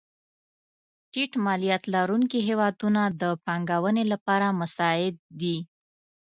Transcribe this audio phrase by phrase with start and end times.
[1.11, 5.57] ټیټ مالیات لرونکې هېوادونه د پانګونې لپاره مساعد دي.